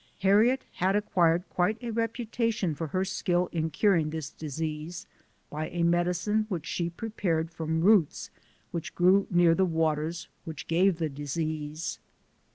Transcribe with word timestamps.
Harriet 0.21 0.63
had 0.77 0.95
acquired 0.95 1.47
quite 1.47 1.77
a 1.83 1.91
reputation 1.91 2.73
for 2.73 2.87
her 2.87 3.05
skill 3.05 3.49
in 3.51 3.69
curing 3.69 4.09
this 4.09 4.31
disease, 4.31 5.05
by 5.51 5.69
a 5.69 5.83
medicine 5.83 6.47
which 6.49 6.65
she 6.65 6.89
pre 6.89 7.09
pared 7.09 7.51
from 7.51 7.81
roots 7.81 8.31
which 8.71 8.95
grew 8.95 9.27
near 9.29 9.53
the 9.53 9.63
waters 9.63 10.27
which 10.43 10.65
gave 10.65 10.97
the 10.97 11.07
disease. 11.07 11.99